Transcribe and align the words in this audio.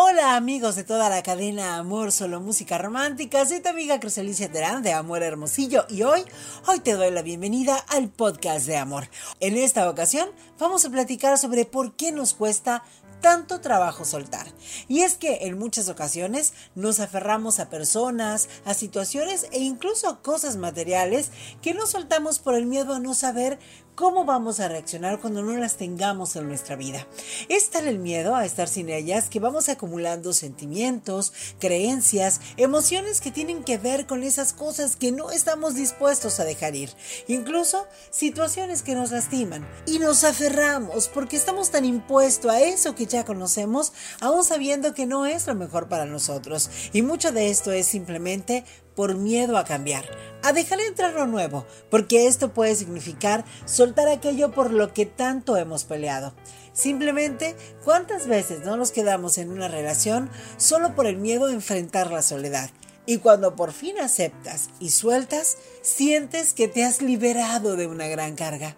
Hola 0.00 0.36
amigos 0.36 0.76
de 0.76 0.84
toda 0.84 1.08
la 1.08 1.24
cadena 1.24 1.76
Amor 1.76 2.12
Solo 2.12 2.40
Música 2.40 2.78
Romántica, 2.78 3.44
soy 3.44 3.58
tu 3.58 3.68
amiga 3.68 3.98
Cruzalicia 3.98 4.48
Terán 4.48 4.80
de 4.80 4.92
Amor 4.92 5.24
Hermosillo 5.24 5.86
y 5.88 6.04
hoy, 6.04 6.22
hoy 6.68 6.78
te 6.78 6.92
doy 6.92 7.10
la 7.10 7.22
bienvenida 7.22 7.76
al 7.88 8.08
podcast 8.08 8.68
de 8.68 8.76
amor. 8.76 9.08
En 9.40 9.56
esta 9.56 9.90
ocasión 9.90 10.28
vamos 10.56 10.84
a 10.84 10.90
platicar 10.90 11.36
sobre 11.36 11.64
por 11.64 11.96
qué 11.96 12.12
nos 12.12 12.32
cuesta 12.32 12.84
tanto 13.20 13.60
trabajo 13.60 14.04
soltar. 14.04 14.46
Y 14.88 15.00
es 15.00 15.16
que 15.16 15.46
en 15.46 15.58
muchas 15.58 15.88
ocasiones 15.88 16.52
nos 16.74 17.00
aferramos 17.00 17.60
a 17.60 17.70
personas, 17.70 18.48
a 18.64 18.74
situaciones 18.74 19.46
e 19.52 19.60
incluso 19.60 20.08
a 20.08 20.22
cosas 20.22 20.56
materiales 20.56 21.30
que 21.62 21.74
no 21.74 21.86
soltamos 21.86 22.38
por 22.38 22.54
el 22.54 22.66
miedo 22.66 22.94
a 22.94 23.00
no 23.00 23.14
saber 23.14 23.58
cómo 23.98 24.24
vamos 24.24 24.60
a 24.60 24.68
reaccionar 24.68 25.18
cuando 25.18 25.42
no 25.42 25.56
las 25.56 25.76
tengamos 25.76 26.36
en 26.36 26.46
nuestra 26.46 26.76
vida. 26.76 27.04
Es 27.48 27.68
tal 27.70 27.88
el 27.88 27.98
miedo 27.98 28.36
a 28.36 28.44
estar 28.44 28.68
sin 28.68 28.90
ellas 28.90 29.28
que 29.28 29.40
vamos 29.40 29.68
acumulando 29.68 30.32
sentimientos, 30.32 31.32
creencias, 31.58 32.40
emociones 32.56 33.20
que 33.20 33.32
tienen 33.32 33.64
que 33.64 33.76
ver 33.76 34.06
con 34.06 34.22
esas 34.22 34.52
cosas 34.52 34.94
que 34.94 35.10
no 35.10 35.32
estamos 35.32 35.74
dispuestos 35.74 36.38
a 36.38 36.44
dejar 36.44 36.76
ir, 36.76 36.90
incluso 37.26 37.88
situaciones 38.10 38.84
que 38.84 38.94
nos 38.94 39.10
lastiman. 39.10 39.66
Y 39.84 39.98
nos 39.98 40.22
aferramos 40.22 41.08
porque 41.08 41.34
estamos 41.34 41.72
tan 41.72 41.84
impuestos 41.84 42.52
a 42.52 42.60
eso 42.60 42.94
que 42.94 43.07
ya 43.08 43.24
conocemos, 43.24 43.92
aún 44.20 44.44
sabiendo 44.44 44.94
que 44.94 45.06
no 45.06 45.26
es 45.26 45.46
lo 45.46 45.54
mejor 45.54 45.88
para 45.88 46.06
nosotros. 46.06 46.70
Y 46.92 47.02
mucho 47.02 47.32
de 47.32 47.50
esto 47.50 47.72
es 47.72 47.86
simplemente 47.86 48.64
por 48.94 49.14
miedo 49.14 49.56
a 49.56 49.64
cambiar, 49.64 50.04
a 50.42 50.52
dejar 50.52 50.80
entrar 50.80 51.14
lo 51.14 51.26
nuevo, 51.26 51.64
porque 51.90 52.26
esto 52.26 52.52
puede 52.52 52.74
significar 52.74 53.44
soltar 53.64 54.08
aquello 54.08 54.50
por 54.50 54.72
lo 54.72 54.92
que 54.92 55.06
tanto 55.06 55.56
hemos 55.56 55.84
peleado. 55.84 56.34
Simplemente, 56.72 57.56
¿cuántas 57.84 58.26
veces 58.26 58.64
no 58.64 58.76
nos 58.76 58.92
quedamos 58.92 59.38
en 59.38 59.50
una 59.50 59.68
relación 59.68 60.30
solo 60.56 60.94
por 60.94 61.06
el 61.06 61.16
miedo 61.16 61.46
a 61.46 61.52
enfrentar 61.52 62.10
la 62.10 62.22
soledad? 62.22 62.70
Y 63.06 63.18
cuando 63.18 63.56
por 63.56 63.72
fin 63.72 63.98
aceptas 63.98 64.68
y 64.78 64.90
sueltas, 64.90 65.56
sientes 65.80 66.52
que 66.52 66.68
te 66.68 66.84
has 66.84 67.00
liberado 67.00 67.74
de 67.74 67.86
una 67.86 68.06
gran 68.06 68.36
carga. 68.36 68.76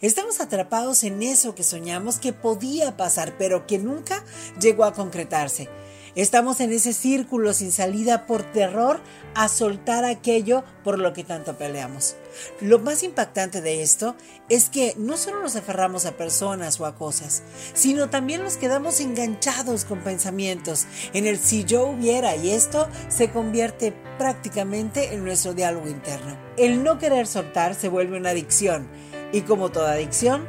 Estamos 0.00 0.40
atrapados 0.40 1.04
en 1.04 1.22
eso 1.22 1.54
que 1.54 1.62
soñamos 1.62 2.18
que 2.18 2.32
podía 2.32 2.96
pasar, 2.96 3.36
pero 3.38 3.66
que 3.66 3.78
nunca 3.78 4.24
llegó 4.60 4.84
a 4.84 4.94
concretarse. 4.94 5.68
Estamos 6.14 6.60
en 6.60 6.70
ese 6.72 6.92
círculo 6.92 7.54
sin 7.54 7.72
salida 7.72 8.26
por 8.26 8.42
terror 8.42 9.00
a 9.34 9.48
soltar 9.48 10.04
aquello 10.04 10.62
por 10.84 10.98
lo 10.98 11.14
que 11.14 11.24
tanto 11.24 11.56
peleamos. 11.56 12.16
Lo 12.60 12.78
más 12.78 13.02
impactante 13.02 13.62
de 13.62 13.82
esto 13.82 14.14
es 14.50 14.68
que 14.68 14.94
no 14.98 15.16
solo 15.16 15.40
nos 15.40 15.56
aferramos 15.56 16.04
a 16.04 16.18
personas 16.18 16.78
o 16.80 16.84
a 16.84 16.96
cosas, 16.96 17.42
sino 17.72 18.10
también 18.10 18.42
nos 18.42 18.58
quedamos 18.58 19.00
enganchados 19.00 19.86
con 19.86 20.00
pensamientos 20.00 20.86
en 21.14 21.26
el 21.26 21.38
si 21.38 21.64
yo 21.64 21.86
hubiera 21.86 22.36
y 22.36 22.50
esto 22.50 22.88
se 23.08 23.30
convierte 23.30 23.94
prácticamente 24.18 25.14
en 25.14 25.24
nuestro 25.24 25.54
diálogo 25.54 25.88
interno. 25.88 26.36
El 26.58 26.84
no 26.84 26.98
querer 26.98 27.26
soltar 27.26 27.74
se 27.74 27.88
vuelve 27.88 28.18
una 28.18 28.30
adicción 28.30 28.86
y 29.32 29.42
como 29.42 29.70
toda 29.70 29.92
adicción, 29.92 30.46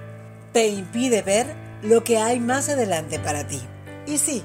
te 0.52 0.68
impide 0.68 1.22
ver 1.22 1.48
lo 1.82 2.04
que 2.04 2.18
hay 2.18 2.40
más 2.40 2.70
adelante 2.70 3.20
para 3.20 3.48
ti. 3.48 3.60
Y 4.06 4.18
sí, 4.18 4.44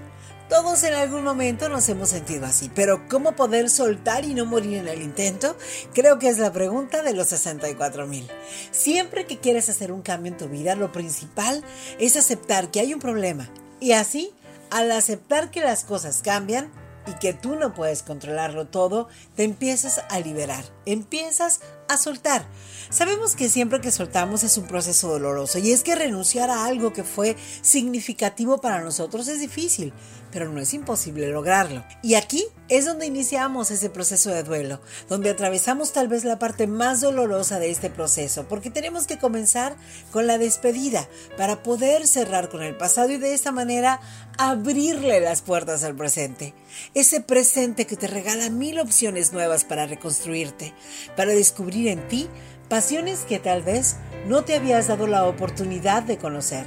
todos 0.49 0.83
en 0.85 0.95
algún 0.95 1.25
momento 1.25 1.69
nos 1.69 1.89
hemos 1.89 2.09
sentido 2.09 2.47
así, 2.47 2.71
pero 2.75 3.07
¿cómo 3.09 3.37
poder 3.37 3.69
soltar 3.69 4.25
y 4.25 4.35
no 4.35 4.47
morir 4.47 4.79
en 4.79 4.89
el 4.89 5.03
intento? 5.03 5.57
Creo 5.93 6.19
que 6.19 6.29
es 6.29 6.39
la 6.39 6.53
pregunta 6.53 7.03
de 7.03 7.13
los 7.13 7.29
64 7.29 8.07
mil. 8.07 8.27
Siempre 8.71 9.27
que 9.27 9.39
quieres 9.39 9.69
hacer 9.69 9.93
un 9.93 10.03
cambio 10.03 10.33
en 10.33 10.39
tu 10.39 10.49
vida, 10.49 10.75
lo 10.75 10.91
principal 10.91 11.63
es 11.99 12.17
aceptar 12.17 12.71
que 12.71 12.81
hay 12.81 12.95
un 12.95 13.01
problema. 13.01 13.51
Y 13.81 13.93
así, 13.93 14.33
al 14.71 14.91
aceptar 14.91 15.51
que 15.51 15.61
las 15.61 15.85
cosas 15.85 16.23
cambian, 16.23 16.71
y 17.09 17.19
que 17.19 17.33
tú 17.33 17.57
no 17.57 17.75
puedes 17.75 18.03
controlarlo 18.03 18.67
todo, 18.67 19.09
te 19.35 19.45
empiezas 19.45 20.03
a 20.11 20.21
liberar, 20.21 20.65
empiezas 20.93 21.61
a 21.89 21.97
soltar. 21.97 22.47
Sabemos 22.91 23.37
que 23.37 23.49
siempre 23.49 23.81
que 23.81 23.91
soltamos 23.91 24.45
es 24.45 24.57
un 24.57 24.67
proceso 24.67 25.09
doloroso 25.09 25.59
y 25.59 25.73
es 25.73 25.83
que 25.83 25.95
renunciar 25.95 26.51
a 26.51 26.65
algo 26.65 26.93
que 26.93 27.05
fue 27.05 27.37
significativo 27.61 28.61
para 28.61 28.81
nosotros 28.81 29.29
es 29.29 29.41
difícil, 29.41 29.93
pero 30.31 30.49
no 30.49 30.61
es 30.61 30.73
imposible 30.73 31.29
lograrlo. 31.29 31.85
Y 32.03 32.15
aquí 32.15 32.47
es 32.69 32.87
donde 32.87 33.07
iniciamos 33.07 33.71
ese 33.71 33.91
proceso 33.91 34.31
de 34.31 34.43
duelo, 34.43 34.81
donde 35.09 35.31
atravesamos 35.31 35.93
tal 35.93 36.09
vez 36.09 36.25
la 36.25 36.39
parte 36.39 36.67
más 36.67 37.01
dolorosa 37.01 37.59
de 37.59 37.71
este 37.71 37.91
proceso, 37.91 38.47
porque 38.49 38.71
tenemos 38.71 39.07
que 39.07 39.19
comenzar 39.19 39.77
con 40.11 40.27
la 40.27 40.39
despedida 40.39 41.09
para 41.37 41.63
poder 41.63 42.07
cerrar 42.07 42.49
con 42.49 42.63
el 42.63 42.77
pasado 42.77 43.11
y 43.11 43.19
de 43.19 43.35
esta 43.35 43.53
manera 43.53 44.01
abrirle 44.39 45.21
las 45.21 45.43
puertas 45.43 45.85
al 45.85 45.97
presente. 45.97 46.55
Ese 46.95 47.21
presente 47.21 47.87
que 47.87 47.97
te 47.97 48.07
regala 48.07 48.51
mil 48.51 48.79
opciones 48.79 49.33
nuevas 49.33 49.65
para 49.65 49.87
reconstruirte, 49.87 50.75
para 51.17 51.33
descubrir 51.33 51.89
en 51.89 52.07
ti 52.09 52.29
pasiones 52.69 53.21
que 53.21 53.39
tal 53.39 53.63
vez 53.63 53.97
no 54.27 54.45
te 54.45 54.55
habías 54.55 54.89
dado 54.89 55.07
la 55.07 55.25
oportunidad 55.25 56.03
de 56.03 56.19
conocer. 56.19 56.67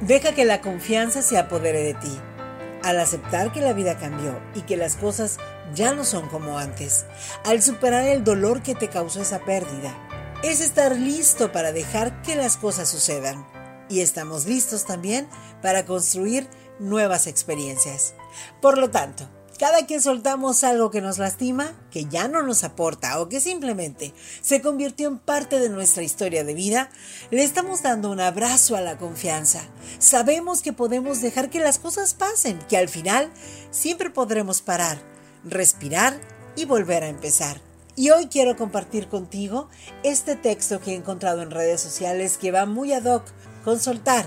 Deja 0.00 0.34
que 0.34 0.44
la 0.44 0.60
confianza 0.60 1.22
se 1.22 1.38
apodere 1.38 1.82
de 1.82 1.94
ti. 1.94 2.18
Al 2.82 2.98
aceptar 2.98 3.52
que 3.52 3.60
la 3.60 3.72
vida 3.72 3.96
cambió 3.98 4.40
y 4.54 4.62
que 4.62 4.76
las 4.76 4.96
cosas 4.96 5.38
ya 5.74 5.94
no 5.94 6.04
son 6.04 6.28
como 6.28 6.58
antes, 6.58 7.06
al 7.44 7.62
superar 7.62 8.04
el 8.04 8.24
dolor 8.24 8.62
que 8.62 8.74
te 8.74 8.88
causó 8.88 9.22
esa 9.22 9.44
pérdida, 9.44 9.96
es 10.42 10.60
estar 10.60 10.96
listo 10.96 11.52
para 11.52 11.72
dejar 11.72 12.20
que 12.22 12.34
las 12.34 12.56
cosas 12.56 12.88
sucedan. 12.88 13.46
Y 13.88 14.00
estamos 14.00 14.46
listos 14.46 14.84
también 14.84 15.28
para 15.60 15.84
construir 15.84 16.48
nuevas 16.80 17.26
experiencias. 17.28 18.14
Por 18.60 18.78
lo 18.78 18.90
tanto, 18.90 19.28
cada 19.62 19.86
que 19.86 20.00
soltamos 20.00 20.64
algo 20.64 20.90
que 20.90 21.00
nos 21.00 21.18
lastima, 21.18 21.72
que 21.92 22.06
ya 22.06 22.26
no 22.26 22.42
nos 22.42 22.64
aporta 22.64 23.20
o 23.20 23.28
que 23.28 23.38
simplemente 23.38 24.12
se 24.40 24.60
convirtió 24.60 25.06
en 25.06 25.20
parte 25.20 25.60
de 25.60 25.68
nuestra 25.68 26.02
historia 26.02 26.42
de 26.42 26.52
vida, 26.52 26.90
le 27.30 27.44
estamos 27.44 27.80
dando 27.80 28.10
un 28.10 28.18
abrazo 28.18 28.74
a 28.74 28.80
la 28.80 28.98
confianza. 28.98 29.60
Sabemos 30.00 30.62
que 30.62 30.72
podemos 30.72 31.20
dejar 31.20 31.48
que 31.48 31.60
las 31.60 31.78
cosas 31.78 32.14
pasen, 32.14 32.58
que 32.68 32.76
al 32.76 32.88
final 32.88 33.30
siempre 33.70 34.10
podremos 34.10 34.62
parar, 34.62 34.98
respirar 35.44 36.20
y 36.56 36.64
volver 36.64 37.04
a 37.04 37.08
empezar. 37.08 37.60
Y 37.94 38.10
hoy 38.10 38.26
quiero 38.26 38.56
compartir 38.56 39.06
contigo 39.06 39.68
este 40.02 40.34
texto 40.34 40.80
que 40.80 40.90
he 40.90 40.96
encontrado 40.96 41.40
en 41.40 41.52
redes 41.52 41.80
sociales 41.80 42.36
que 42.36 42.50
va 42.50 42.66
muy 42.66 42.92
ad 42.92 43.04
hoc 43.04 43.26
con 43.62 43.78
soltar, 43.78 44.26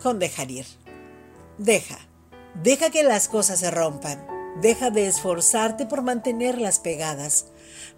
con 0.00 0.20
dejar 0.20 0.48
ir. 0.52 0.66
Deja, 1.58 1.98
deja 2.62 2.90
que 2.90 3.02
las 3.02 3.26
cosas 3.26 3.58
se 3.58 3.72
rompan 3.72 4.35
Deja 4.60 4.90
de 4.90 5.06
esforzarte 5.06 5.84
por 5.86 6.02
mantenerlas 6.02 6.78
pegadas. 6.78 7.46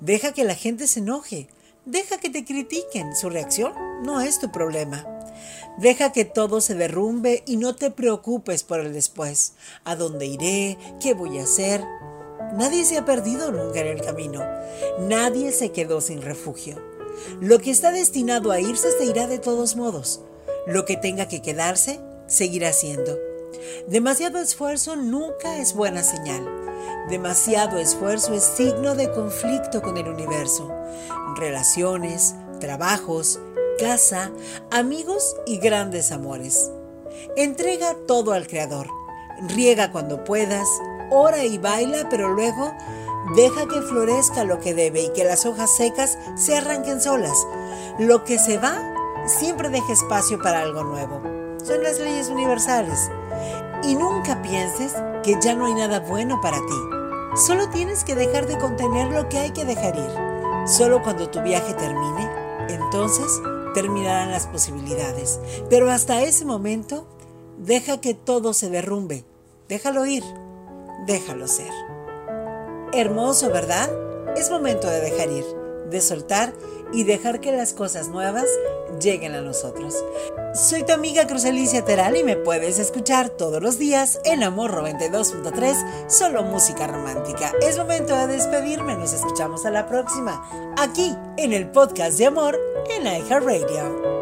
Deja 0.00 0.32
que 0.32 0.44
la 0.44 0.54
gente 0.54 0.88
se 0.88 1.00
enoje. 1.00 1.48
Deja 1.84 2.18
que 2.18 2.30
te 2.30 2.44
critiquen. 2.44 3.14
Su 3.14 3.30
reacción 3.30 3.72
no 4.02 4.20
es 4.20 4.40
tu 4.40 4.50
problema. 4.50 5.06
Deja 5.78 6.10
que 6.10 6.24
todo 6.24 6.60
se 6.60 6.74
derrumbe 6.74 7.44
y 7.46 7.56
no 7.56 7.76
te 7.76 7.92
preocupes 7.92 8.64
por 8.64 8.80
el 8.80 8.92
después. 8.92 9.54
¿A 9.84 9.94
dónde 9.94 10.26
iré? 10.26 10.76
¿Qué 11.00 11.14
voy 11.14 11.38
a 11.38 11.44
hacer? 11.44 11.84
Nadie 12.54 12.84
se 12.84 12.98
ha 12.98 13.04
perdido 13.04 13.52
nunca 13.52 13.80
en 13.80 13.86
el 13.86 14.02
camino. 14.02 14.42
Nadie 15.00 15.52
se 15.52 15.70
quedó 15.70 16.00
sin 16.00 16.22
refugio. 16.22 16.82
Lo 17.40 17.60
que 17.60 17.70
está 17.70 17.92
destinado 17.92 18.50
a 18.50 18.60
irse 18.60 18.90
se 18.90 19.04
irá 19.04 19.28
de 19.28 19.38
todos 19.38 19.76
modos. 19.76 20.22
Lo 20.66 20.84
que 20.84 20.96
tenga 20.96 21.28
que 21.28 21.40
quedarse, 21.40 22.00
seguirá 22.26 22.72
siendo. 22.72 23.27
Demasiado 23.86 24.38
esfuerzo 24.38 24.96
nunca 24.96 25.56
es 25.58 25.74
buena 25.74 26.02
señal. 26.02 26.46
Demasiado 27.08 27.78
esfuerzo 27.78 28.34
es 28.34 28.44
signo 28.44 28.94
de 28.94 29.10
conflicto 29.10 29.80
con 29.80 29.96
el 29.96 30.08
universo. 30.08 30.70
Relaciones, 31.36 32.34
trabajos, 32.60 33.40
casa, 33.78 34.30
amigos 34.70 35.36
y 35.46 35.58
grandes 35.58 36.12
amores. 36.12 36.70
Entrega 37.36 37.96
todo 38.06 38.32
al 38.32 38.46
Creador. 38.46 38.88
Riega 39.48 39.90
cuando 39.92 40.24
puedas, 40.24 40.68
ora 41.10 41.44
y 41.44 41.58
baila, 41.58 42.08
pero 42.10 42.28
luego 42.28 42.74
deja 43.36 43.66
que 43.68 43.82
florezca 43.82 44.44
lo 44.44 44.60
que 44.60 44.74
debe 44.74 45.02
y 45.02 45.12
que 45.12 45.24
las 45.24 45.46
hojas 45.46 45.74
secas 45.76 46.18
se 46.36 46.56
arranquen 46.56 47.00
solas. 47.00 47.36
Lo 47.98 48.24
que 48.24 48.38
se 48.38 48.58
va, 48.58 48.78
siempre 49.26 49.70
deja 49.70 49.92
espacio 49.92 50.38
para 50.40 50.60
algo 50.60 50.84
nuevo. 50.84 51.47
Son 51.64 51.82
las 51.82 51.98
leyes 51.98 52.28
universales. 52.28 53.10
Y 53.82 53.94
nunca 53.94 54.42
pienses 54.42 54.94
que 55.22 55.36
ya 55.40 55.54
no 55.54 55.66
hay 55.66 55.74
nada 55.74 56.00
bueno 56.00 56.40
para 56.40 56.58
ti. 56.58 57.36
Solo 57.46 57.68
tienes 57.68 58.04
que 58.04 58.14
dejar 58.14 58.46
de 58.46 58.58
contener 58.58 59.08
lo 59.12 59.28
que 59.28 59.38
hay 59.38 59.50
que 59.50 59.64
dejar 59.64 59.96
ir. 59.96 60.68
Solo 60.68 61.02
cuando 61.02 61.30
tu 61.30 61.40
viaje 61.42 61.74
termine, 61.74 62.28
entonces 62.68 63.40
terminarán 63.74 64.30
las 64.30 64.46
posibilidades. 64.46 65.40
Pero 65.70 65.90
hasta 65.90 66.22
ese 66.22 66.44
momento, 66.44 67.06
deja 67.58 68.00
que 68.00 68.14
todo 68.14 68.54
se 68.54 68.70
derrumbe. 68.70 69.24
Déjalo 69.68 70.06
ir. 70.06 70.24
Déjalo 71.06 71.46
ser. 71.46 71.70
Hermoso, 72.92 73.50
¿verdad? 73.50 73.90
Es 74.36 74.50
momento 74.50 74.88
de 74.88 75.00
dejar 75.00 75.30
ir, 75.30 75.44
de 75.90 76.00
soltar 76.00 76.52
y 76.92 77.04
dejar 77.04 77.40
que 77.40 77.52
las 77.52 77.72
cosas 77.72 78.08
nuevas 78.08 78.46
lleguen 79.00 79.34
a 79.34 79.42
nosotros. 79.42 79.94
Soy 80.58 80.82
tu 80.82 80.92
amiga 80.92 81.28
Cruz 81.28 81.44
Alicia 81.44 81.84
Teral 81.84 82.16
y 82.16 82.24
me 82.24 82.34
puedes 82.34 82.80
escuchar 82.80 83.28
todos 83.28 83.62
los 83.62 83.78
días 83.78 84.18
en 84.24 84.42
Amor 84.42 84.72
92.3, 84.72 86.08
solo 86.10 86.42
música 86.42 86.88
romántica. 86.88 87.52
Es 87.62 87.78
momento 87.78 88.16
de 88.16 88.26
despedirme, 88.26 88.96
nos 88.96 89.12
escuchamos 89.12 89.64
a 89.66 89.70
la 89.70 89.86
próxima, 89.86 90.74
aquí 90.76 91.14
en 91.36 91.52
el 91.52 91.70
podcast 91.70 92.18
de 92.18 92.26
Amor 92.26 92.58
en 92.90 93.06
iHeartRadio. 93.06 94.17